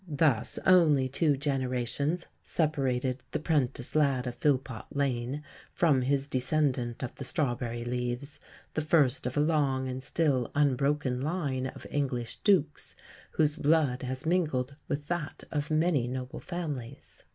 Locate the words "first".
8.81-9.27